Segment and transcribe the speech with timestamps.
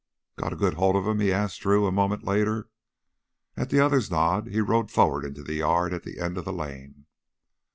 [0.35, 2.71] "Got a good hold on him?" he asked Drew a moment later.
[3.55, 6.51] At the other's nod he rode forward into the yard at the end of the
[6.51, 7.05] lane.